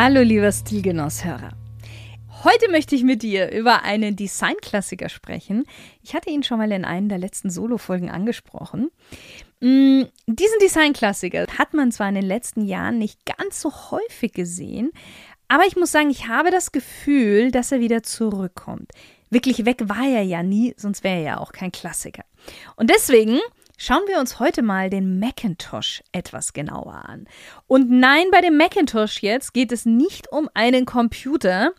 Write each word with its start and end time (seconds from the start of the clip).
Hallo 0.00 0.20
lieber 0.20 0.52
Stilgenusshörer. 0.52 1.50
Heute 2.44 2.70
möchte 2.70 2.94
ich 2.94 3.02
mit 3.02 3.24
dir 3.24 3.50
über 3.50 3.82
einen 3.82 4.14
Designklassiker 4.14 5.08
sprechen. 5.08 5.64
Ich 6.04 6.14
hatte 6.14 6.30
ihn 6.30 6.44
schon 6.44 6.58
mal 6.58 6.70
in 6.70 6.84
einer 6.84 7.08
der 7.08 7.18
letzten 7.18 7.50
Solo-Folgen 7.50 8.08
angesprochen. 8.08 8.92
Mm, 9.58 10.02
diesen 10.28 10.58
Designklassiker 10.62 11.46
hat 11.58 11.74
man 11.74 11.90
zwar 11.90 12.10
in 12.10 12.14
den 12.14 12.26
letzten 12.26 12.64
Jahren 12.64 12.98
nicht 12.98 13.26
ganz 13.26 13.60
so 13.60 13.72
häufig 13.90 14.34
gesehen, 14.34 14.92
aber 15.48 15.64
ich 15.66 15.74
muss 15.74 15.90
sagen, 15.90 16.10
ich 16.10 16.28
habe 16.28 16.52
das 16.52 16.70
Gefühl, 16.70 17.50
dass 17.50 17.72
er 17.72 17.80
wieder 17.80 18.04
zurückkommt. 18.04 18.92
Wirklich 19.30 19.64
weg 19.64 19.78
war 19.88 20.06
er 20.08 20.22
ja 20.22 20.44
nie, 20.44 20.74
sonst 20.76 21.02
wäre 21.02 21.16
er 21.16 21.22
ja 21.22 21.38
auch 21.38 21.50
kein 21.50 21.72
Klassiker. 21.72 22.22
Und 22.76 22.88
deswegen 22.88 23.40
Schauen 23.80 24.08
wir 24.08 24.18
uns 24.18 24.40
heute 24.40 24.62
mal 24.62 24.90
den 24.90 25.20
Macintosh 25.20 26.02
etwas 26.10 26.52
genauer 26.52 27.08
an. 27.08 27.28
Und 27.68 27.88
nein, 27.88 28.24
bei 28.32 28.40
dem 28.40 28.56
Macintosh 28.56 29.22
jetzt 29.22 29.54
geht 29.54 29.70
es 29.70 29.86
nicht 29.86 30.32
um 30.32 30.50
einen 30.52 30.84
Computer, 30.84 31.70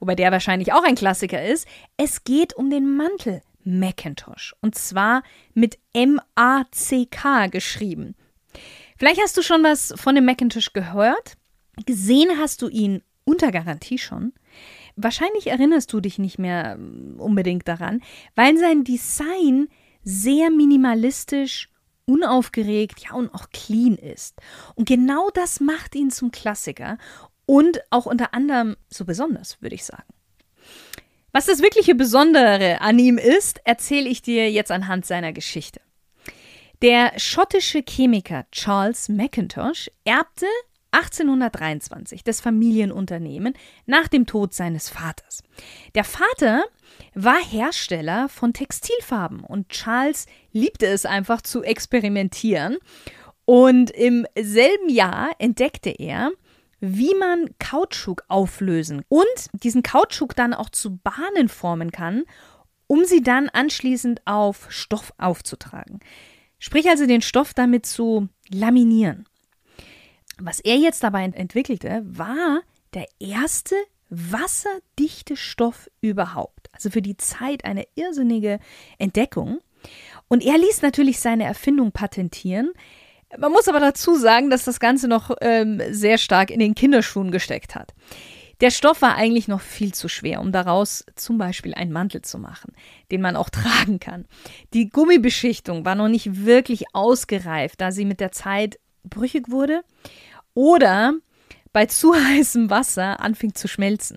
wobei 0.00 0.16
der 0.16 0.32
wahrscheinlich 0.32 0.72
auch 0.72 0.82
ein 0.82 0.96
Klassiker 0.96 1.46
ist. 1.46 1.68
Es 1.96 2.24
geht 2.24 2.54
um 2.54 2.68
den 2.68 2.96
Mantel 2.96 3.42
Macintosh. 3.62 4.56
Und 4.60 4.74
zwar 4.74 5.22
mit 5.54 5.78
M-A-C-K 5.92 7.46
geschrieben. 7.46 8.16
Vielleicht 8.98 9.20
hast 9.22 9.36
du 9.36 9.42
schon 9.42 9.62
was 9.62 9.94
von 9.96 10.16
dem 10.16 10.24
Macintosh 10.24 10.72
gehört. 10.72 11.34
Gesehen 11.86 12.40
hast 12.40 12.60
du 12.60 12.68
ihn 12.68 13.04
unter 13.22 13.52
Garantie 13.52 13.98
schon. 13.98 14.32
Wahrscheinlich 14.96 15.46
erinnerst 15.46 15.92
du 15.92 16.00
dich 16.00 16.18
nicht 16.18 16.40
mehr 16.40 16.76
unbedingt 17.18 17.68
daran, 17.68 18.02
weil 18.34 18.58
sein 18.58 18.82
Design 18.82 19.68
sehr 20.06 20.50
minimalistisch, 20.50 21.68
unaufgeregt, 22.06 23.00
ja 23.00 23.14
und 23.14 23.34
auch 23.34 23.50
clean 23.50 23.96
ist. 23.96 24.36
Und 24.76 24.88
genau 24.88 25.30
das 25.34 25.58
macht 25.58 25.96
ihn 25.96 26.10
zum 26.10 26.30
Klassiker 26.30 26.96
und 27.44 27.80
auch 27.90 28.06
unter 28.06 28.32
anderem 28.32 28.76
so 28.88 29.04
besonders, 29.04 29.60
würde 29.60 29.74
ich 29.74 29.84
sagen. 29.84 30.04
Was 31.32 31.46
das 31.46 31.60
wirkliche 31.60 31.96
Besondere 31.96 32.80
an 32.80 32.98
ihm 32.98 33.18
ist, 33.18 33.60
erzähle 33.64 34.08
ich 34.08 34.22
dir 34.22 34.50
jetzt 34.50 34.70
anhand 34.70 35.04
seiner 35.04 35.32
Geschichte. 35.32 35.80
Der 36.82 37.12
schottische 37.18 37.82
Chemiker 37.82 38.46
Charles 38.52 39.08
Mackintosh 39.08 39.90
erbte 40.04 40.46
1823 40.92 42.22
das 42.22 42.40
Familienunternehmen 42.40 43.54
nach 43.86 44.08
dem 44.08 44.26
Tod 44.26 44.54
seines 44.54 44.88
Vaters. 44.88 45.42
Der 45.94 46.04
Vater 46.04 46.64
war 47.16 47.42
Hersteller 47.42 48.28
von 48.28 48.52
Textilfarben 48.52 49.40
und 49.40 49.70
Charles 49.70 50.26
liebte 50.52 50.86
es 50.86 51.06
einfach 51.06 51.40
zu 51.40 51.62
experimentieren. 51.62 52.76
Und 53.46 53.90
im 53.90 54.26
selben 54.38 54.90
Jahr 54.90 55.30
entdeckte 55.38 55.90
er, 55.90 56.30
wie 56.80 57.14
man 57.14 57.48
Kautschuk 57.58 58.24
auflösen 58.28 59.02
und 59.08 59.24
diesen 59.54 59.82
Kautschuk 59.82 60.36
dann 60.36 60.52
auch 60.52 60.68
zu 60.68 60.98
Bahnen 60.98 61.48
formen 61.48 61.90
kann, 61.90 62.24
um 62.86 63.06
sie 63.06 63.22
dann 63.22 63.48
anschließend 63.48 64.20
auf 64.26 64.66
Stoff 64.70 65.14
aufzutragen. 65.16 66.00
Sprich 66.58 66.86
also 66.88 67.06
den 67.06 67.22
Stoff 67.22 67.54
damit 67.54 67.86
zu 67.86 68.28
laminieren. 68.50 69.26
Was 70.38 70.60
er 70.60 70.76
jetzt 70.76 71.02
dabei 71.02 71.24
entwickelte, 71.24 72.02
war 72.04 72.60
der 72.92 73.06
erste 73.18 73.74
wasserdichte 74.16 75.36
Stoff 75.36 75.90
überhaupt. 76.00 76.68
Also 76.72 76.90
für 76.90 77.02
die 77.02 77.16
Zeit 77.16 77.64
eine 77.64 77.86
irrsinnige 77.94 78.58
Entdeckung. 78.98 79.58
Und 80.28 80.44
er 80.44 80.58
ließ 80.58 80.82
natürlich 80.82 81.20
seine 81.20 81.44
Erfindung 81.44 81.92
patentieren. 81.92 82.70
Man 83.38 83.52
muss 83.52 83.68
aber 83.68 83.80
dazu 83.80 84.16
sagen, 84.16 84.50
dass 84.50 84.64
das 84.64 84.80
Ganze 84.80 85.08
noch 85.08 85.30
ähm, 85.40 85.82
sehr 85.90 86.18
stark 86.18 86.50
in 86.50 86.60
den 86.60 86.74
Kinderschuhen 86.74 87.30
gesteckt 87.30 87.74
hat. 87.74 87.94
Der 88.60 88.70
Stoff 88.70 89.02
war 89.02 89.16
eigentlich 89.16 89.48
noch 89.48 89.60
viel 89.60 89.92
zu 89.92 90.08
schwer, 90.08 90.40
um 90.40 90.50
daraus 90.50 91.04
zum 91.14 91.36
Beispiel 91.36 91.74
einen 91.74 91.92
Mantel 91.92 92.22
zu 92.22 92.38
machen, 92.38 92.72
den 93.10 93.20
man 93.20 93.36
auch 93.36 93.50
tragen 93.50 94.00
kann. 94.00 94.26
Die 94.72 94.88
Gummibeschichtung 94.88 95.84
war 95.84 95.94
noch 95.94 96.08
nicht 96.08 96.46
wirklich 96.46 96.84
ausgereift, 96.94 97.80
da 97.80 97.92
sie 97.92 98.04
mit 98.04 98.20
der 98.20 98.32
Zeit 98.32 98.78
brüchig 99.04 99.50
wurde 99.50 99.82
oder 100.54 101.14
bei 101.76 101.84
zu 101.84 102.14
heißem 102.28 102.70
Wasser 102.70 103.20
anfing 103.20 103.54
zu 103.54 103.68
schmelzen. 103.68 104.16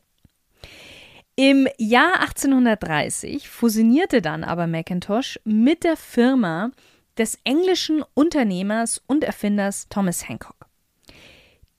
Im 1.36 1.68
Jahr 1.78 2.22
1830 2.22 3.50
fusionierte 3.50 4.22
dann 4.22 4.46
aber 4.46 4.66
Macintosh 4.66 5.42
mit 5.44 5.84
der 5.84 5.97
Firma 5.97 6.72
des 7.18 7.38
englischen 7.44 8.02
Unternehmers 8.14 9.02
und 9.08 9.25
Erfinders 9.25 9.90
Thomas 9.90 10.30
Hancock. 10.30 10.68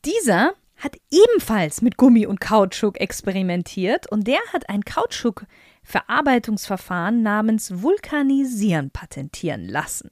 Dieser 0.04 0.52
hat 0.76 0.98
ebenfalls 1.10 1.80
mit 1.80 1.96
Gummi 1.96 2.26
und 2.26 2.42
Kautschuk 2.42 3.00
experimentiert 3.00 4.06
und 4.12 4.26
der 4.26 4.40
hat 4.52 4.68
ein 4.68 4.84
Kautschuk-Verarbeitungsverfahren 4.84 7.22
namens 7.22 7.80
Vulkanisieren 7.80 8.90
patentieren 8.90 9.66
lassen. 9.66 10.10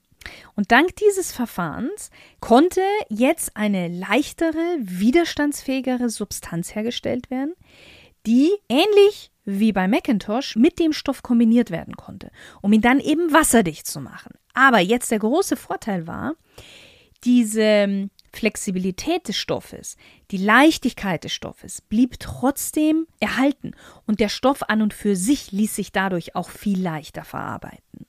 Und 0.55 0.73
dank 0.73 0.97
dieses 0.97 1.33
Verfahrens 1.33 2.11
konnte 2.41 2.81
jetzt 3.09 3.57
eine 3.57 3.89
leichtere, 3.89 4.77
widerstandsfähigere 4.81 6.11
Substanz 6.11 6.75
hergestellt 6.75 7.31
werden, 7.31 7.55
die 8.27 8.51
ähnlich 8.69 9.31
wie 9.45 9.73
bei 9.73 9.89
Macintosh 9.89 10.57
mit 10.57 10.79
dem 10.79 10.93
Stoff 10.93 11.23
kombiniert 11.23 11.71
werden 11.71 11.97
konnte, 11.97 12.31
um 12.61 12.73
ihn 12.73 12.83
dann 12.83 13.01
eben 13.01 13.33
wasserdicht 13.33 13.87
zu 13.87 14.01
machen. 14.01 14.35
Aber 14.53 14.81
jetzt 14.81 15.11
der 15.11 15.21
große 15.21 15.57
Vorteil 15.57 16.07
war, 16.07 16.35
diese 17.25 18.11
Flexibilität 18.33 19.27
des 19.27 19.37
Stoffes, 19.37 19.97
die 20.31 20.37
Leichtigkeit 20.37 21.25
des 21.25 21.33
Stoffes 21.33 21.81
blieb 21.81 22.21
trotzdem 22.21 23.07
erhalten 23.21 23.73
und 24.07 24.21
der 24.21 24.29
Stoff 24.29 24.63
an 24.65 24.83
und 24.83 24.93
für 24.93 25.17
sich 25.17 25.51
ließ 25.51 25.75
sich 25.75 25.93
dadurch 25.93 26.37
auch 26.37 26.51
viel 26.51 26.81
leichter 26.81 27.25
verarbeiten. 27.25 28.08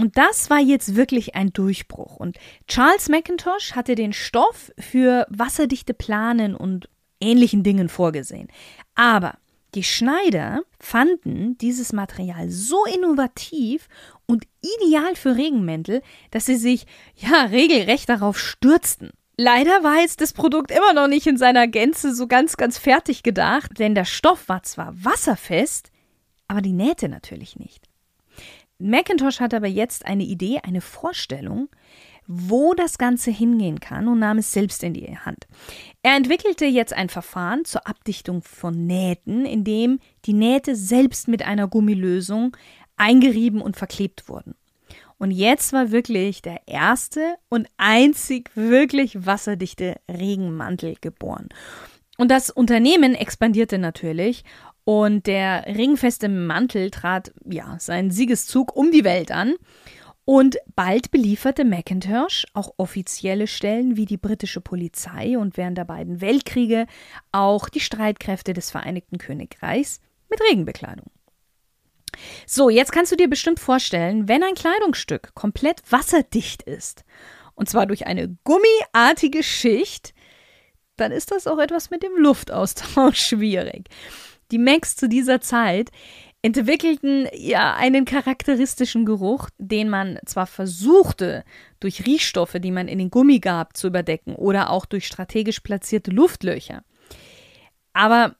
Und 0.00 0.16
das 0.16 0.48
war 0.48 0.60
jetzt 0.60 0.94
wirklich 0.94 1.34
ein 1.34 1.52
Durchbruch. 1.52 2.16
Und 2.16 2.38
Charles 2.68 3.08
Macintosh 3.08 3.72
hatte 3.72 3.96
den 3.96 4.12
Stoff 4.12 4.72
für 4.78 5.26
wasserdichte 5.28 5.92
Planen 5.92 6.54
und 6.54 6.88
ähnlichen 7.20 7.64
Dingen 7.64 7.88
vorgesehen. 7.88 8.48
Aber 8.94 9.34
die 9.74 9.82
Schneider 9.82 10.62
fanden 10.78 11.58
dieses 11.58 11.92
Material 11.92 12.48
so 12.48 12.84
innovativ 12.84 13.88
und 14.26 14.44
ideal 14.62 15.16
für 15.16 15.36
Regenmäntel, 15.36 16.02
dass 16.30 16.46
sie 16.46 16.56
sich 16.56 16.86
ja 17.16 17.46
regelrecht 17.46 18.08
darauf 18.08 18.38
stürzten. 18.38 19.10
Leider 19.36 19.82
war 19.82 20.00
jetzt 20.00 20.20
das 20.20 20.32
Produkt 20.32 20.70
immer 20.70 20.92
noch 20.94 21.06
nicht 21.06 21.26
in 21.26 21.36
seiner 21.36 21.68
Gänze 21.68 22.14
so 22.14 22.26
ganz, 22.26 22.56
ganz 22.56 22.78
fertig 22.78 23.22
gedacht, 23.22 23.78
denn 23.78 23.94
der 23.94 24.04
Stoff 24.04 24.48
war 24.48 24.62
zwar 24.62 24.92
wasserfest, 25.04 25.90
aber 26.48 26.60
die 26.60 26.72
Nähte 26.72 27.08
natürlich 27.08 27.56
nicht. 27.56 27.87
Macintosh 28.78 29.40
hat 29.40 29.54
aber 29.54 29.66
jetzt 29.66 30.06
eine 30.06 30.24
Idee, 30.24 30.60
eine 30.62 30.80
Vorstellung, 30.80 31.68
wo 32.26 32.74
das 32.74 32.98
Ganze 32.98 33.30
hingehen 33.30 33.80
kann 33.80 34.06
und 34.06 34.18
nahm 34.18 34.38
es 34.38 34.52
selbst 34.52 34.82
in 34.84 34.94
die 34.94 35.16
Hand. 35.18 35.48
Er 36.02 36.14
entwickelte 36.16 36.66
jetzt 36.66 36.92
ein 36.92 37.08
Verfahren 37.08 37.64
zur 37.64 37.86
Abdichtung 37.86 38.42
von 38.42 38.86
Nähten, 38.86 39.46
in 39.46 39.64
dem 39.64 39.98
die 40.26 40.34
Nähte 40.34 40.76
selbst 40.76 41.26
mit 41.26 41.42
einer 41.42 41.66
Gummilösung 41.68 42.56
eingerieben 42.96 43.62
und 43.62 43.76
verklebt 43.76 44.28
wurden. 44.28 44.54
Und 45.16 45.32
jetzt 45.32 45.72
war 45.72 45.90
wirklich 45.90 46.42
der 46.42 46.60
erste 46.66 47.34
und 47.48 47.66
einzig 47.76 48.50
wirklich 48.54 49.26
wasserdichte 49.26 49.96
Regenmantel 50.08 50.96
geboren. 51.00 51.48
Und 52.18 52.30
das 52.30 52.50
Unternehmen 52.50 53.14
expandierte 53.14 53.78
natürlich 53.78 54.44
und 54.88 55.26
der 55.26 55.66
ringfeste 55.66 56.30
Mantel 56.30 56.90
trat 56.90 57.34
ja 57.44 57.76
seinen 57.78 58.10
Siegeszug 58.10 58.74
um 58.74 58.90
die 58.90 59.04
Welt 59.04 59.30
an. 59.30 59.54
Und 60.24 60.56
bald 60.76 61.10
belieferte 61.10 61.66
Macintosh 61.66 62.46
auch 62.54 62.72
offizielle 62.78 63.48
Stellen 63.48 63.98
wie 63.98 64.06
die 64.06 64.16
britische 64.16 64.62
Polizei 64.62 65.36
und 65.36 65.58
während 65.58 65.76
der 65.76 65.84
beiden 65.84 66.22
Weltkriege 66.22 66.86
auch 67.32 67.68
die 67.68 67.80
Streitkräfte 67.80 68.54
des 68.54 68.70
Vereinigten 68.70 69.18
Königreichs 69.18 70.00
mit 70.30 70.40
Regenbekleidung. 70.40 71.10
So, 72.46 72.70
jetzt 72.70 72.92
kannst 72.92 73.12
du 73.12 73.16
dir 73.16 73.28
bestimmt 73.28 73.60
vorstellen, 73.60 74.26
wenn 74.26 74.42
ein 74.42 74.54
Kleidungsstück 74.54 75.34
komplett 75.34 75.82
wasserdicht 75.92 76.62
ist, 76.62 77.04
und 77.54 77.68
zwar 77.68 77.84
durch 77.84 78.06
eine 78.06 78.38
gummiartige 78.44 79.42
Schicht, 79.42 80.14
dann 80.96 81.12
ist 81.12 81.30
das 81.30 81.46
auch 81.46 81.58
etwas 81.58 81.90
mit 81.90 82.02
dem 82.02 82.16
Luftaustausch 82.16 83.20
schwierig. 83.28 83.90
Die 84.50 84.58
Macs 84.58 84.96
zu 84.96 85.08
dieser 85.08 85.40
Zeit 85.40 85.90
entwickelten 86.40 87.26
ja 87.34 87.74
einen 87.74 88.04
charakteristischen 88.04 89.04
Geruch, 89.04 89.50
den 89.58 89.88
man 89.88 90.18
zwar 90.24 90.46
versuchte, 90.46 91.44
durch 91.80 92.06
Riechstoffe, 92.06 92.56
die 92.60 92.70
man 92.70 92.88
in 92.88 92.98
den 92.98 93.10
Gummi 93.10 93.40
gab, 93.40 93.76
zu 93.76 93.88
überdecken 93.88 94.34
oder 94.36 94.70
auch 94.70 94.86
durch 94.86 95.06
strategisch 95.06 95.60
platzierte 95.60 96.10
Luftlöcher. 96.10 96.82
Aber 97.92 98.36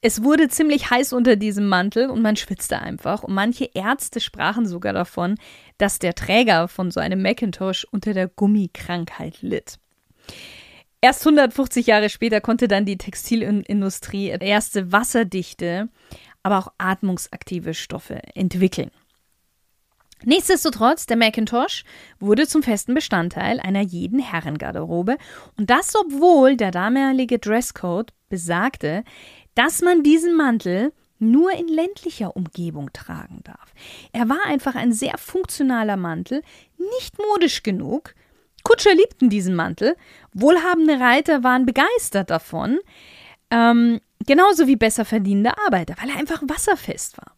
es 0.00 0.22
wurde 0.22 0.48
ziemlich 0.48 0.90
heiß 0.90 1.12
unter 1.12 1.36
diesem 1.36 1.68
Mantel 1.68 2.08
und 2.08 2.22
man 2.22 2.36
schwitzte 2.36 2.80
einfach. 2.80 3.22
Und 3.22 3.34
manche 3.34 3.66
Ärzte 3.74 4.20
sprachen 4.20 4.66
sogar 4.66 4.94
davon, 4.94 5.36
dass 5.76 5.98
der 5.98 6.14
Träger 6.14 6.68
von 6.68 6.90
so 6.90 7.00
einem 7.00 7.20
Macintosh 7.20 7.86
unter 7.90 8.14
der 8.14 8.28
Gummikrankheit 8.28 9.42
litt. 9.42 9.78
Erst 11.02 11.26
150 11.26 11.86
Jahre 11.86 12.10
später 12.10 12.40
konnte 12.40 12.68
dann 12.68 12.84
die 12.84 12.98
Textilindustrie 12.98 14.28
erste 14.28 14.92
wasserdichte, 14.92 15.88
aber 16.42 16.58
auch 16.58 16.72
atmungsaktive 16.78 17.74
Stoffe 17.74 18.20
entwickeln. 18.34 18.90
Nichtsdestotrotz, 20.24 21.06
der 21.06 21.16
Macintosh 21.16 21.84
wurde 22.18 22.46
zum 22.46 22.62
festen 22.62 22.92
Bestandteil 22.92 23.58
einer 23.58 23.80
jeden 23.80 24.18
Herrengarderobe 24.18 25.16
und 25.56 25.70
das 25.70 25.94
obwohl 25.96 26.56
der 26.56 26.70
damalige 26.70 27.38
Dresscode 27.38 28.12
besagte, 28.28 29.02
dass 29.54 29.80
man 29.80 30.02
diesen 30.02 30.36
Mantel 30.36 30.92
nur 31.18 31.52
in 31.52 31.68
ländlicher 31.68 32.36
Umgebung 32.36 32.92
tragen 32.92 33.40
darf. 33.44 33.72
Er 34.12 34.28
war 34.28 34.44
einfach 34.46 34.74
ein 34.74 34.92
sehr 34.92 35.16
funktionaler 35.16 35.96
Mantel, 35.96 36.42
nicht 36.76 37.18
modisch 37.18 37.62
genug. 37.62 38.14
Kutscher 38.62 38.94
liebten 38.94 39.30
diesen 39.30 39.54
Mantel, 39.54 39.96
wohlhabende 40.32 41.00
Reiter 41.00 41.42
waren 41.42 41.66
begeistert 41.66 42.30
davon, 42.30 42.78
ähm, 43.50 44.00
genauso 44.26 44.66
wie 44.66 44.76
besser 44.76 45.04
verdienende 45.04 45.56
Arbeiter, 45.66 45.94
weil 46.00 46.10
er 46.10 46.18
einfach 46.18 46.42
wasserfest 46.46 47.18
war. 47.18 47.36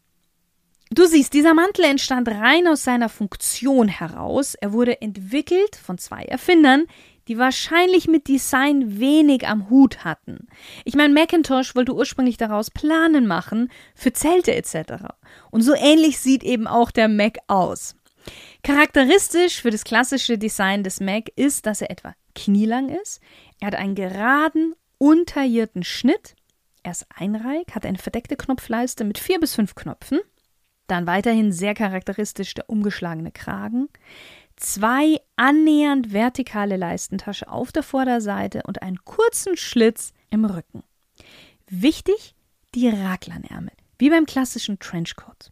Du 0.90 1.06
siehst, 1.06 1.32
dieser 1.32 1.54
Mantel 1.54 1.86
entstand 1.86 2.28
rein 2.28 2.68
aus 2.68 2.84
seiner 2.84 3.08
Funktion 3.08 3.88
heraus. 3.88 4.54
Er 4.54 4.74
wurde 4.74 5.00
entwickelt 5.00 5.74
von 5.74 5.96
zwei 5.96 6.22
Erfindern, 6.24 6.84
die 7.28 7.38
wahrscheinlich 7.38 8.08
mit 8.08 8.28
Design 8.28 9.00
wenig 9.00 9.48
am 9.48 9.70
Hut 9.70 10.04
hatten. 10.04 10.48
Ich 10.84 10.94
meine, 10.94 11.14
Macintosh 11.14 11.74
wollte 11.74 11.94
ursprünglich 11.94 12.36
daraus 12.36 12.70
Planen 12.70 13.26
machen 13.26 13.70
für 13.94 14.12
Zelte 14.12 14.54
etc. 14.54 15.14
Und 15.50 15.62
so 15.62 15.74
ähnlich 15.74 16.18
sieht 16.18 16.42
eben 16.42 16.66
auch 16.66 16.90
der 16.90 17.08
Mac 17.08 17.38
aus. 17.46 17.94
Charakteristisch 18.62 19.60
für 19.60 19.70
das 19.70 19.84
klassische 19.84 20.38
Design 20.38 20.84
des 20.84 21.00
Mac 21.00 21.30
ist, 21.36 21.66
dass 21.66 21.80
er 21.80 21.90
etwa 21.90 22.14
knielang 22.34 22.88
ist. 22.88 23.20
Er 23.60 23.68
hat 23.68 23.74
einen 23.74 23.94
geraden, 23.94 24.74
unterierten 24.98 25.82
Schnitt. 25.82 26.36
Er 26.82 26.92
ist 26.92 27.06
einreich, 27.14 27.66
hat 27.74 27.84
eine 27.84 27.98
verdeckte 27.98 28.36
Knopfleiste 28.36 29.04
mit 29.04 29.18
vier 29.18 29.40
bis 29.40 29.54
fünf 29.54 29.74
Knöpfen. 29.74 30.20
Dann 30.86 31.06
weiterhin 31.06 31.52
sehr 31.52 31.74
charakteristisch 31.74 32.54
der 32.54 32.68
umgeschlagene 32.68 33.32
Kragen 33.32 33.88
zwei 34.56 35.20
annähernd 35.36 36.12
vertikale 36.12 36.76
Leistentasche 36.76 37.48
auf 37.48 37.72
der 37.72 37.82
Vorderseite 37.82 38.62
und 38.64 38.82
einen 38.82 39.04
kurzen 39.04 39.56
Schlitz 39.56 40.12
im 40.30 40.44
Rücken. 40.44 40.82
Wichtig, 41.68 42.34
die 42.74 42.88
Raglanärmel, 42.88 43.72
wie 43.98 44.10
beim 44.10 44.26
klassischen 44.26 44.78
Trenchcoat. 44.78 45.50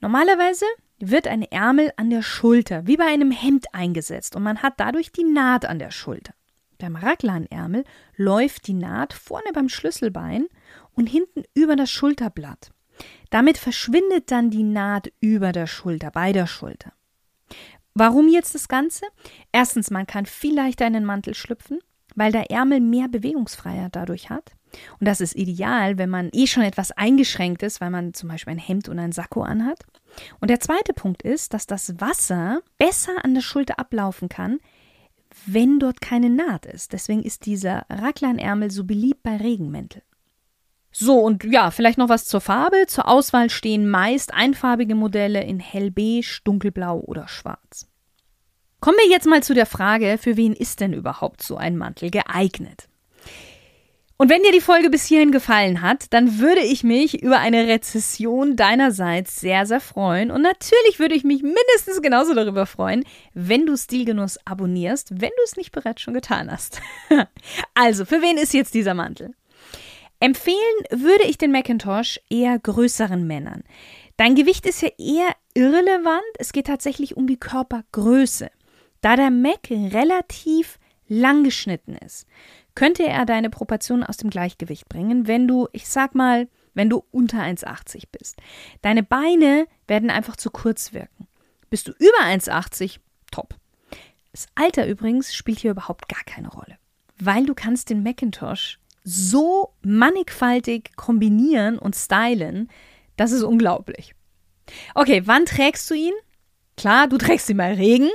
Normalerweise 0.00 0.66
wird 1.00 1.26
ein 1.26 1.42
Ärmel 1.42 1.92
an 1.96 2.10
der 2.10 2.22
Schulter, 2.22 2.86
wie 2.86 2.96
bei 2.96 3.06
einem 3.06 3.30
Hemd 3.30 3.74
eingesetzt 3.74 4.36
und 4.36 4.42
man 4.42 4.62
hat 4.62 4.74
dadurch 4.78 5.12
die 5.12 5.24
Naht 5.24 5.64
an 5.64 5.78
der 5.78 5.90
Schulter. 5.90 6.34
Beim 6.78 6.96
Raglanärmel 6.96 7.84
läuft 8.16 8.66
die 8.66 8.74
Naht 8.74 9.12
vorne 9.12 9.52
beim 9.52 9.68
Schlüsselbein 9.68 10.46
und 10.94 11.06
hinten 11.06 11.44
über 11.54 11.76
das 11.76 11.90
Schulterblatt. 11.90 12.70
Damit 13.30 13.58
verschwindet 13.58 14.30
dann 14.30 14.50
die 14.50 14.62
Naht 14.62 15.12
über 15.20 15.52
der 15.52 15.66
Schulter, 15.66 16.10
bei 16.10 16.32
der 16.32 16.46
Schulter. 16.46 16.92
Warum 17.94 18.28
jetzt 18.28 18.54
das 18.54 18.68
Ganze? 18.68 19.06
Erstens, 19.52 19.90
man 19.90 20.06
kann 20.06 20.26
viel 20.26 20.54
leichter 20.54 20.86
in 20.86 20.92
den 20.92 21.04
Mantel 21.04 21.34
schlüpfen, 21.34 21.80
weil 22.14 22.32
der 22.32 22.50
Ärmel 22.50 22.80
mehr 22.80 23.08
Bewegungsfreiheit 23.08 23.96
dadurch 23.96 24.30
hat. 24.30 24.52
Und 24.98 25.06
das 25.06 25.20
ist 25.20 25.36
ideal, 25.36 25.98
wenn 25.98 26.10
man 26.10 26.30
eh 26.32 26.46
schon 26.46 26.62
etwas 26.62 26.92
eingeschränkt 26.92 27.62
ist, 27.62 27.80
weil 27.80 27.90
man 27.90 28.14
zum 28.14 28.28
Beispiel 28.28 28.52
ein 28.52 28.58
Hemd 28.58 28.88
und 28.88 28.98
ein 28.98 29.12
Sakko 29.12 29.42
anhat. 29.42 29.84
Und 30.40 30.50
der 30.50 30.60
zweite 30.60 30.92
Punkt 30.92 31.22
ist, 31.22 31.54
dass 31.54 31.66
das 31.66 32.00
Wasser 32.00 32.62
besser 32.78 33.24
an 33.24 33.34
der 33.34 33.42
Schulter 33.42 33.78
ablaufen 33.78 34.28
kann, 34.28 34.58
wenn 35.46 35.78
dort 35.78 36.00
keine 36.00 36.30
Naht 36.30 36.66
ist. 36.66 36.92
Deswegen 36.92 37.22
ist 37.22 37.46
dieser 37.46 37.86
Raglanärmel 37.88 38.70
so 38.70 38.84
beliebt 38.84 39.22
bei 39.22 39.36
Regenmänteln. 39.36 40.04
So, 40.92 41.20
und 41.20 41.44
ja, 41.44 41.70
vielleicht 41.70 41.98
noch 41.98 42.08
was 42.08 42.24
zur 42.24 42.40
Farbe. 42.40 42.86
Zur 42.88 43.06
Auswahl 43.06 43.48
stehen 43.48 43.88
meist 43.88 44.34
einfarbige 44.34 44.96
Modelle 44.96 45.42
in 45.44 45.60
hellbeige, 45.60 46.40
dunkelblau 46.42 46.98
oder 46.98 47.28
schwarz. 47.28 47.86
Kommen 48.80 48.96
wir 48.98 49.10
jetzt 49.10 49.26
mal 49.26 49.42
zu 49.42 49.54
der 49.54 49.66
Frage, 49.66 50.18
für 50.18 50.36
wen 50.36 50.52
ist 50.52 50.80
denn 50.80 50.92
überhaupt 50.92 51.42
so 51.42 51.56
ein 51.56 51.76
Mantel 51.76 52.10
geeignet? 52.10 52.89
Und 54.20 54.28
wenn 54.28 54.42
dir 54.42 54.52
die 54.52 54.60
Folge 54.60 54.90
bis 54.90 55.06
hierhin 55.06 55.32
gefallen 55.32 55.80
hat, 55.80 56.12
dann 56.12 56.40
würde 56.40 56.60
ich 56.60 56.84
mich 56.84 57.22
über 57.22 57.38
eine 57.38 57.66
Rezession 57.68 58.54
deinerseits 58.54 59.40
sehr, 59.40 59.64
sehr 59.64 59.80
freuen. 59.80 60.30
Und 60.30 60.42
natürlich 60.42 60.98
würde 60.98 61.14
ich 61.14 61.24
mich 61.24 61.42
mindestens 61.42 62.02
genauso 62.02 62.34
darüber 62.34 62.66
freuen, 62.66 63.04
wenn 63.32 63.64
du 63.64 63.78
Stilgenuss 63.78 64.38
abonnierst, 64.44 65.22
wenn 65.22 65.30
du 65.30 65.42
es 65.42 65.56
nicht 65.56 65.72
bereits 65.72 66.02
schon 66.02 66.12
getan 66.12 66.52
hast. 66.52 66.82
also, 67.74 68.04
für 68.04 68.20
wen 68.20 68.36
ist 68.36 68.52
jetzt 68.52 68.74
dieser 68.74 68.92
Mantel? 68.92 69.32
Empfehlen 70.20 70.58
würde 70.90 71.24
ich 71.24 71.38
den 71.38 71.50
Macintosh 71.50 72.20
eher 72.28 72.58
größeren 72.58 73.26
Männern. 73.26 73.64
Dein 74.18 74.34
Gewicht 74.34 74.66
ist 74.66 74.82
ja 74.82 74.90
eher 74.98 75.34
irrelevant, 75.54 76.20
es 76.38 76.52
geht 76.52 76.66
tatsächlich 76.66 77.16
um 77.16 77.26
die 77.26 77.40
Körpergröße. 77.40 78.50
Da 79.00 79.16
der 79.16 79.30
Mac 79.30 79.70
relativ 79.70 80.78
lang 81.08 81.42
geschnitten 81.42 81.96
ist, 81.96 82.26
könnte 82.74 83.06
er 83.06 83.26
deine 83.26 83.50
Proportionen 83.50 84.04
aus 84.04 84.16
dem 84.16 84.30
Gleichgewicht 84.30 84.88
bringen, 84.88 85.26
wenn 85.26 85.48
du, 85.48 85.68
ich 85.72 85.88
sag 85.88 86.14
mal, 86.14 86.48
wenn 86.74 86.90
du 86.90 87.04
unter 87.10 87.38
1,80 87.38 88.04
bist. 88.12 88.36
Deine 88.82 89.02
Beine 89.02 89.66
werden 89.86 90.10
einfach 90.10 90.36
zu 90.36 90.50
kurz 90.50 90.92
wirken. 90.92 91.26
Bist 91.68 91.88
du 91.88 91.92
über 91.92 92.24
1,80, 92.24 92.98
top. 93.30 93.54
Das 94.32 94.46
Alter 94.54 94.86
übrigens 94.86 95.34
spielt 95.34 95.58
hier 95.58 95.72
überhaupt 95.72 96.08
gar 96.08 96.22
keine 96.24 96.48
Rolle, 96.48 96.78
weil 97.18 97.46
du 97.46 97.54
kannst 97.54 97.90
den 97.90 98.02
Macintosh 98.02 98.78
so 99.02 99.74
mannigfaltig 99.82 100.92
kombinieren 100.96 101.78
und 101.78 101.96
stylen, 101.96 102.70
das 103.16 103.32
ist 103.32 103.42
unglaublich. 103.42 104.14
Okay, 104.94 105.22
wann 105.24 105.46
trägst 105.46 105.90
du 105.90 105.94
ihn? 105.94 106.14
Klar, 106.76 107.08
du 107.08 107.18
trägst 107.18 107.50
ihn 107.50 107.56
bei 107.56 107.74
Regen. 107.74 108.08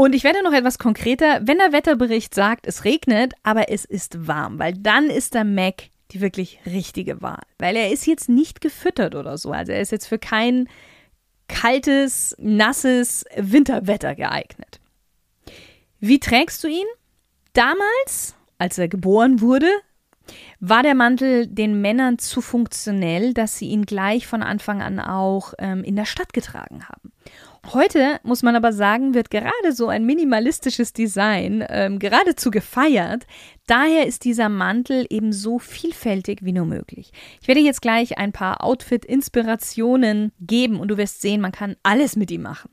Und 0.00 0.14
ich 0.14 0.24
werde 0.24 0.42
noch 0.42 0.54
etwas 0.54 0.78
konkreter, 0.78 1.42
wenn 1.42 1.58
der 1.58 1.72
Wetterbericht 1.72 2.34
sagt, 2.34 2.66
es 2.66 2.86
regnet, 2.86 3.34
aber 3.42 3.68
es 3.68 3.84
ist 3.84 4.26
warm, 4.26 4.58
weil 4.58 4.72
dann 4.72 5.10
ist 5.10 5.34
der 5.34 5.44
Mac 5.44 5.90
die 6.12 6.22
wirklich 6.22 6.58
richtige 6.64 7.20
Wahl. 7.20 7.42
Weil 7.58 7.76
er 7.76 7.92
ist 7.92 8.06
jetzt 8.06 8.30
nicht 8.30 8.62
gefüttert 8.62 9.14
oder 9.14 9.36
so. 9.36 9.52
Also 9.52 9.72
er 9.72 9.82
ist 9.82 9.92
jetzt 9.92 10.06
für 10.06 10.18
kein 10.18 10.70
kaltes, 11.48 12.34
nasses 12.38 13.26
Winterwetter 13.36 14.14
geeignet. 14.14 14.80
Wie 15.98 16.18
trägst 16.18 16.64
du 16.64 16.68
ihn? 16.68 16.86
Damals, 17.52 18.34
als 18.56 18.78
er 18.78 18.88
geboren 18.88 19.42
wurde, 19.42 19.68
war 20.60 20.82
der 20.82 20.94
Mantel 20.94 21.46
den 21.46 21.82
Männern 21.82 22.18
zu 22.18 22.40
funktionell, 22.40 23.34
dass 23.34 23.58
sie 23.58 23.68
ihn 23.68 23.84
gleich 23.84 24.26
von 24.26 24.42
Anfang 24.42 24.80
an 24.80 24.98
auch 24.98 25.52
ähm, 25.58 25.84
in 25.84 25.96
der 25.96 26.06
Stadt 26.06 26.32
getragen 26.32 26.88
haben. 26.88 27.12
Heute 27.66 28.20
muss 28.22 28.42
man 28.42 28.56
aber 28.56 28.72
sagen, 28.72 29.14
wird 29.14 29.30
gerade 29.30 29.72
so 29.72 29.88
ein 29.88 30.06
minimalistisches 30.06 30.92
Design 30.92 31.64
ähm, 31.68 31.98
geradezu 31.98 32.50
gefeiert. 32.50 33.26
Daher 33.66 34.06
ist 34.06 34.24
dieser 34.24 34.48
Mantel 34.48 35.06
eben 35.10 35.32
so 35.32 35.58
vielfältig 35.58 36.40
wie 36.42 36.52
nur 36.52 36.64
möglich. 36.64 37.12
Ich 37.40 37.48
werde 37.48 37.60
jetzt 37.60 37.82
gleich 37.82 38.18
ein 38.18 38.32
paar 38.32 38.64
Outfit-Inspirationen 38.64 40.32
geben 40.40 40.80
und 40.80 40.88
du 40.88 40.96
wirst 40.96 41.20
sehen, 41.20 41.40
man 41.40 41.52
kann 41.52 41.76
alles 41.82 42.16
mit 42.16 42.30
ihm 42.30 42.42
machen. 42.42 42.70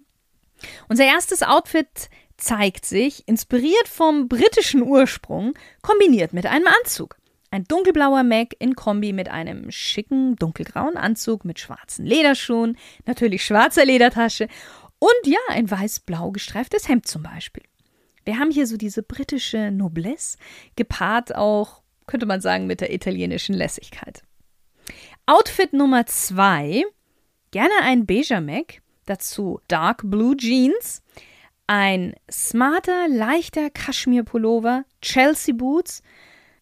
Unser 0.88 1.04
erstes 1.04 1.44
Outfit 1.44 2.10
zeigt 2.38 2.86
sich, 2.86 3.28
inspiriert 3.28 3.88
vom 3.88 4.28
britischen 4.28 4.82
Ursprung, 4.82 5.54
kombiniert 5.82 6.34
mit 6.34 6.46
einem 6.46 6.68
Anzug. 6.82 7.18
Ein 7.50 7.64
dunkelblauer 7.64 8.24
Mac 8.24 8.56
in 8.60 8.76
Kombi 8.76 9.14
mit 9.14 9.30
einem 9.30 9.72
schicken 9.72 10.36
dunkelgrauen 10.36 10.98
Anzug 10.98 11.46
mit 11.46 11.60
schwarzen 11.60 12.06
Lederschuhen, 12.06 12.78
natürlich 13.06 13.46
schwarzer 13.46 13.86
Ledertasche 13.86 14.48
und 15.00 15.26
ja, 15.26 15.40
ein 15.50 15.70
weiß-blau 15.70 16.32
gestreiftes 16.32 16.90
Hemd 16.90 17.08
zum 17.08 17.24
Beispiel. 17.24 17.64
Wir 18.26 18.40
haben 18.40 18.52
hier 18.52 18.68
so 18.68 18.76
diese 18.76 19.04
britische 19.04 19.72
Noblesse, 19.72 20.38
gepaart 20.76 21.36
auch, 21.36 21.82
könnte 22.08 22.26
man 22.26 22.42
sagen, 22.42 22.68
mit 22.68 22.82
der 22.82 22.94
italienischen 22.94 23.56
Lässigkeit. 23.56 24.24
Outfit 25.26 25.72
Nummer 25.72 26.06
zwei, 26.06 26.84
gerne 27.52 27.74
ein 27.84 28.06
beiger 28.06 28.42
Mac, 28.42 28.82
dazu 29.06 29.62
Dark 29.70 30.02
Blue 30.04 30.36
Jeans, 30.36 31.02
ein 31.68 32.16
smarter, 32.30 33.08
leichter 33.08 33.70
Kaschmir-Pullover, 33.70 34.84
Chelsea 35.02 35.54
Boots, 35.56 36.02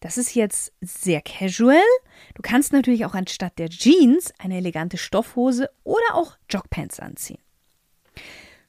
Das 0.00 0.18
ist 0.18 0.34
jetzt 0.34 0.72
sehr 0.80 1.20
casual. 1.20 1.82
Du 2.34 2.42
kannst 2.42 2.72
natürlich 2.72 3.04
auch 3.06 3.14
anstatt 3.14 3.58
der 3.58 3.68
Jeans 3.68 4.32
eine 4.38 4.58
elegante 4.58 4.98
Stoffhose 4.98 5.70
oder 5.84 6.14
auch 6.14 6.36
Jogpants 6.48 7.00
anziehen. 7.00 7.40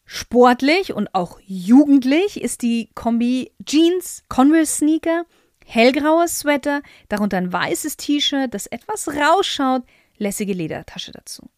Sportlich 0.05 0.93
und 0.93 1.13
auch 1.13 1.39
jugendlich 1.45 2.41
ist 2.41 2.61
die 2.61 2.89
Kombi 2.95 3.51
Jeans, 3.65 4.23
Converse 4.29 4.77
Sneaker, 4.77 5.25
hellgrauer 5.65 6.29
Sweater, 6.29 6.81
darunter 7.09 7.37
ein 7.37 7.51
weißes 7.51 7.97
T-Shirt, 7.97 8.53
das 8.53 8.67
etwas 8.67 9.09
rausschaut, 9.09 9.83
lässige 10.17 10.53
Ledertasche 10.53 11.11
dazu. 11.11 11.49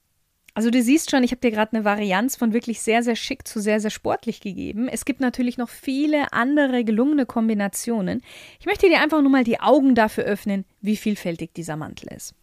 Also 0.54 0.70
du 0.72 0.82
siehst 0.82 1.12
schon, 1.12 1.24
ich 1.24 1.32
habe 1.32 1.42
dir 1.42 1.52
gerade 1.52 1.74
eine 1.74 1.86
Varianz 1.86 2.36
von 2.36 2.54
wirklich 2.54 2.82
sehr, 2.82 3.04
sehr 3.04 3.16
schick 3.16 3.48
zu 3.48 3.60
sehr, 3.60 3.80
sehr 3.80 3.92
sportlich 3.92 4.42
gegeben. 4.42 4.88
Es 4.88 5.06
gibt 5.06 5.20
natürlich 5.20 5.58
noch 5.58 5.70
viele 5.70 6.34
andere 6.34 6.84
gelungene 6.84 7.26
Kombinationen. 7.26 8.22
Ich 8.60 8.66
möchte 8.66 8.90
dir 8.90 9.02
einfach 9.02 9.22
nur 9.22 9.32
mal 9.32 9.44
die 9.44 9.60
Augen 9.60 9.96
dafür 9.96 10.24
öffnen, 10.24 10.66
wie 10.82 10.98
vielfältig 10.98 11.54
dieser 11.54 11.76
Mantel 11.76 12.12
ist. 12.14 12.34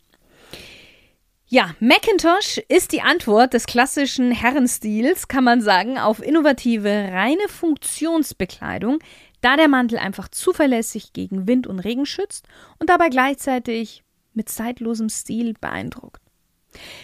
Ja, 1.49 1.77
Macintosh 1.79 2.59
ist 2.69 2.91
die 2.91 3.03
Antwort 3.03 3.55
des 3.55 3.67
klassischen 3.67 4.33
Herrenstils, 4.33 5.29
kann 5.29 5.45
man 5.45 5.61
sagen, 5.61 5.97
auf 5.97 6.21
innovative, 6.21 7.11
reine 7.13 7.49
Funktionsbekleidung, 7.49 8.99
da 9.43 9.57
der 9.57 9.69
Mantel 9.69 9.99
einfach 9.99 10.27
zuverlässig 10.27 11.13
gegen 11.13 11.47
Wind 11.47 11.69
und 11.69 11.79
Regen 11.79 12.05
schützt 12.05 12.49
und 12.81 12.91
dabei 12.91 13.11
gleichzeitig 13.11 14.03
mit 14.35 14.49
zeitlosem 14.49 15.09
Stil 15.09 15.55
beeindruckt. 15.61 16.26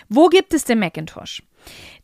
Wo 0.08 0.28
gibt 0.28 0.54
es 0.54 0.64
den 0.64 0.78
Macintosh? 0.78 1.42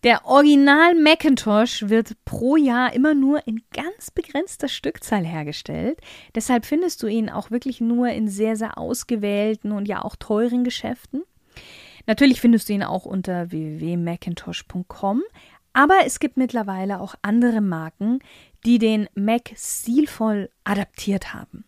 Der 0.05 0.27
Original 0.27 0.95
Macintosh 0.95 1.89
wird 1.89 2.13
pro 2.25 2.57
Jahr 2.57 2.93
immer 2.93 3.15
nur 3.15 3.47
in 3.47 3.63
ganz 3.73 4.11
begrenzter 4.11 4.69
Stückzahl 4.69 5.25
hergestellt. 5.25 6.01
Deshalb 6.35 6.67
findest 6.67 7.03
du 7.03 7.09
ihn 7.09 7.31
auch 7.31 7.51
wirklich 7.51 7.81
nur 7.81 8.09
in 8.11 8.29
sehr, 8.29 8.57
sehr 8.57 8.79
ausgewählten 8.79 9.73
und 9.73 9.89
ja 9.89 10.05
auch 10.05 10.17
teuren 10.17 10.63
Geschäften. 10.63 11.25
Natürlich 12.07 12.41
findest 12.41 12.69
du 12.69 12.73
ihn 12.73 12.85
auch 12.85 13.05
unter 13.05 13.51
www.macintosh.com, 13.51 15.23
aber 15.73 15.99
es 16.07 16.21
gibt 16.21 16.37
mittlerweile 16.37 17.01
auch 17.01 17.15
andere 17.23 17.61
Marken, 17.61 18.21
die 18.65 18.79
den 18.79 19.09
Mac 19.15 19.53
stilvoll 19.57 20.51
adaptiert 20.65 21.35
haben. 21.35 21.65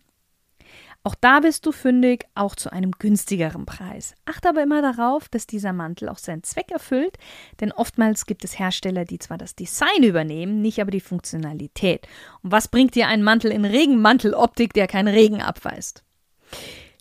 Auch 1.03 1.15
da 1.15 1.41
bist 1.41 1.65
du 1.65 1.73
fündig, 1.73 2.27
auch 2.35 2.55
zu 2.55 2.71
einem 2.71 2.91
günstigeren 2.93 3.65
Preis. 3.65 4.15
Achte 4.27 4.51
aber 4.51 4.63
immer 4.63 4.83
darauf, 4.83 5.31
dass 5.31 5.47
dieser 5.47 5.73
Mantel 5.73 6.11
auch 6.11 6.19
seinen 6.19 6.43
Zweck 6.43 6.71
erfüllt, 6.71 7.17
denn 7.61 7.73
oftmals 7.73 8.27
gibt 8.27 8.45
es 8.45 8.59
Hersteller, 8.59 9.07
die 9.07 9.19
zwar 9.19 9.39
das 9.39 9.55
Design 9.55 10.03
übernehmen, 10.03 10.61
nicht 10.61 10.79
aber 10.79 10.91
die 10.91 11.01
Funktionalität. 11.01 12.07
Und 12.43 12.53
was 12.53 12.69
bringt 12.69 12.95
dir 12.95 13.09
ein 13.09 13.23
Mantel 13.23 13.51
in 13.51 13.65
Regenmanteloptik, 13.65 14.75
der 14.75 14.87
keinen 14.89 15.09
Regen 15.09 15.41
abweist? 15.41 16.05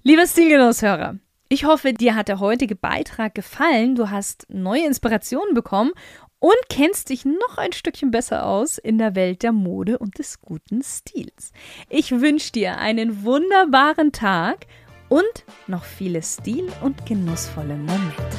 Lieber 0.03 0.25
Stilgenusshörer, 0.25 1.18
ich 1.50 1.65
hoffe, 1.65 1.94
dir 1.94 2.15
hat 2.15 2.27
der 2.27 2.39
heutige 2.39 2.75
Beitrag 2.75 3.34
gefallen. 3.34 3.96
Du 3.96 4.12
hast 4.12 4.46
neue 4.50 4.86
Inspirationen 4.86 5.56
bekommen 5.56 5.91
und 6.39 6.58
kennst 6.69 7.10
dich 7.10 7.25
noch 7.25 7.58
ein 7.58 7.74
Stückchen 7.74 8.12
besser 8.12 8.46
aus 8.46 8.77
in 8.77 8.98
der 8.98 9.15
Welt 9.15 9.43
der 9.43 9.51
Mode 9.51 9.98
und 9.98 10.17
des 10.17 10.41
guten 10.41 10.81
Stils. 10.81 11.51
Ich 11.89 12.12
wünsche 12.12 12.51
dir 12.51 12.77
einen 12.77 13.24
wunderbaren 13.24 14.12
Tag 14.12 14.65
und 15.10 15.46
noch 15.67 15.84
viele 15.84 16.22
stil- 16.22 16.72
und 16.81 17.05
genussvolle 17.05 17.75
Momente. 17.75 18.38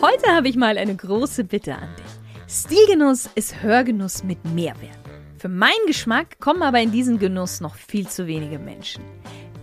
Heute 0.00 0.34
habe 0.34 0.48
ich 0.48 0.56
mal 0.56 0.78
eine 0.78 0.94
große 0.94 1.44
Bitte 1.44 1.74
an 1.74 1.88
dich. 1.96 2.54
Stilgenuss 2.54 3.28
ist 3.34 3.62
Hörgenuss 3.62 4.22
mit 4.22 4.44
Mehrwert. 4.44 4.98
Für 5.38 5.48
meinen 5.48 5.86
Geschmack 5.86 6.38
kommen 6.38 6.62
aber 6.62 6.80
in 6.80 6.92
diesen 6.92 7.18
Genuss 7.18 7.60
noch 7.60 7.74
viel 7.74 8.08
zu 8.08 8.26
wenige 8.26 8.58
Menschen. 8.58 9.02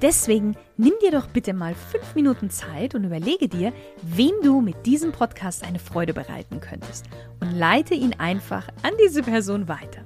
Deswegen 0.04 0.58
nimm 0.76 0.92
dir 1.02 1.12
doch 1.12 1.28
bitte 1.28 1.54
mal 1.54 1.74
fünf 1.74 2.14
Minuten 2.14 2.50
Zeit 2.50 2.94
und 2.94 3.06
überlege 3.06 3.48
dir, 3.48 3.72
wem 4.02 4.34
du 4.44 4.60
mit 4.60 4.86
diesem 4.86 5.14
Podcast 5.14 5.64
eine 5.66 5.80
Freude 5.80 6.14
bereiten 6.14 6.60
könntest 6.60 7.06
und 7.40 7.58
leite 7.58 7.94
ihn 7.94 8.14
einfach 8.18 8.68
an 8.82 8.92
diese 9.02 9.24
Person 9.24 9.70
weiter. 9.70 10.04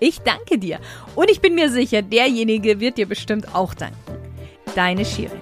Ich 0.00 0.20
danke 0.20 0.58
dir 0.58 0.80
und 1.14 1.30
ich 1.30 1.40
bin 1.40 1.54
mir 1.54 1.70
sicher, 1.70 2.02
derjenige 2.02 2.78
wird 2.78 2.98
dir 2.98 3.08
bestimmt 3.08 3.54
auch 3.54 3.72
danken. 3.72 3.96
Deine 4.74 5.06
Shirin. 5.06 5.40